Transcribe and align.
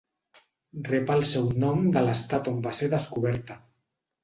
Rep 0.87 1.11
el 1.15 1.21
seu 1.33 1.51
nom 1.65 1.85
de 1.97 2.03
l'estat 2.07 2.51
on 2.55 2.59
va 2.67 2.75
ser 2.81 2.91
descoberta: 2.97 3.63